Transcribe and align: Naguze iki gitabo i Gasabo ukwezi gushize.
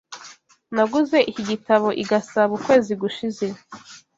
Naguze 0.75 1.17
iki 1.31 1.43
gitabo 1.49 1.87
i 2.01 2.03
Gasabo 2.09 2.51
ukwezi 2.57 2.93
gushize. 3.01 3.45